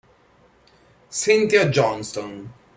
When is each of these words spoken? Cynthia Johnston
Cynthia 1.11 1.69
Johnston 1.69 2.49